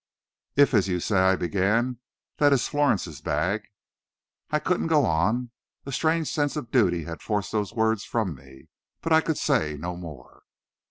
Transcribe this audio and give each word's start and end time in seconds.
"If, 0.55 0.73
as 0.73 0.87
you 0.87 0.99
say," 0.99 1.19
I 1.19 1.35
began, 1.35 1.99
"that 2.37 2.53
is 2.53 2.67
Florence's 2.67 3.21
bag" 3.21 3.67
I 4.49 4.57
couldn't 4.57 4.87
go 4.87 5.05
on. 5.05 5.51
A 5.85 5.91
strange 5.91 6.27
sense 6.27 6.55
of 6.55 6.71
duty 6.71 7.03
had 7.03 7.21
forced 7.21 7.51
those 7.51 7.71
words 7.75 8.03
from 8.03 8.33
me, 8.33 8.65
but 9.01 9.13
I 9.13 9.21
could 9.21 9.37
say 9.37 9.77
no 9.77 9.95
more. 9.95 10.41